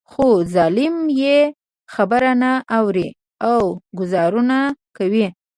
خو 0.09 0.25
ظالم 0.53 0.95
يې 1.21 1.37
خبره 1.93 2.31
نه 2.41 2.51
اوري 2.77 3.07
او 3.51 3.61
ګوزارونه 3.97 4.57
کوي. 4.97 5.27